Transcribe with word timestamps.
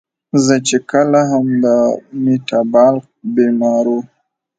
زۀ 0.43 0.55
چې 0.67 0.77
کله 0.91 1.19
هم 1.31 1.45
د 1.63 1.65
ميټابالک 2.23 3.05
بيمارو 3.35 3.97